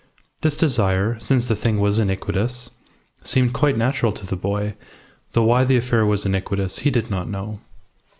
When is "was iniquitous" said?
1.79-2.71, 6.07-6.79